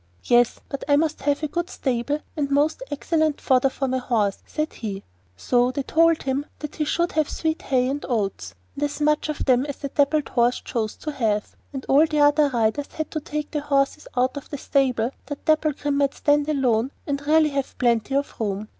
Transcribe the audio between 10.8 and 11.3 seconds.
to